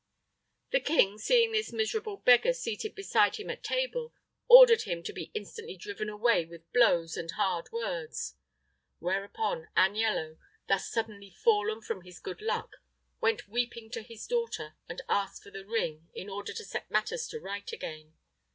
[0.71, 4.15] The king, seeing this miserable beggar seated beside him at table,
[4.47, 8.33] ordered him to be instantly driven away with blows and hard words;
[8.97, 12.77] whereupon Aniello, thus suddenly fallen from his good luck,
[13.19, 17.27] went weeping to his daughter, and asked for the ring in order to set matters
[17.27, 18.15] to rights again.